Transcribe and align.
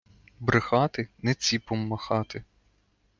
Брехати— 0.39 1.07
не 1.23 1.33
ціпом 1.33 1.87
махати. 1.87 2.43